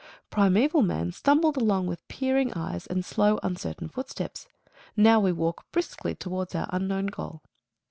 [0.31, 4.47] Primeval man stumbled along with peering eyes, and slow, uncertain footsteps.
[4.97, 7.43] Now we walk briskly towards our unknown goal.